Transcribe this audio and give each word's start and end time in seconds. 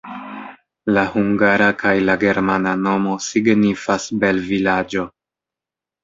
La 0.97 1.01
hungara 1.15 1.67
kaj 1.83 1.91
la 2.05 2.15
germana 2.23 2.73
nomo 2.85 3.13
signifas 3.25 4.07
"bel-vilaĝo". 4.23 5.05